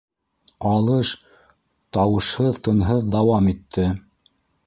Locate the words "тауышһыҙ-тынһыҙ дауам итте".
1.97-3.87